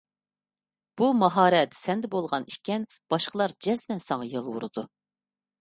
بۇ 1.01 1.09
ماھارەت 1.23 1.77
سەندە 1.81 2.11
بولغان 2.15 2.49
ئىكەن، 2.53 2.89
باشقىلار 3.15 3.55
جەزمەن 3.67 4.03
ساڭا 4.11 4.29
يالۋۇرىدۇ. 4.35 4.89